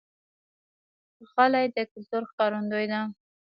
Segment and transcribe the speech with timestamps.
[1.31, 3.01] غلۍ د کلتور ښکارندوی ده.